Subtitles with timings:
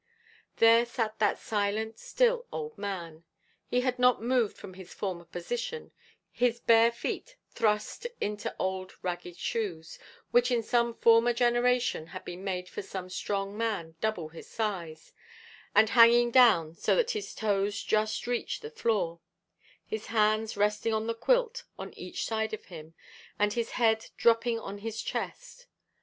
[0.57, 3.23] There sat that silent, still old man.
[3.67, 5.91] He had not moved from his former position,
[6.31, 9.99] his bare feet thrust into old ragged shoes,
[10.31, 15.13] which in some former generation had been made for some strong man double his size,
[15.75, 19.19] and hanging down so that his toes just reached the floor
[19.85, 22.95] his hands resting on the quilt on each side of him,
[23.37, 25.67] and his head dropping on his chest.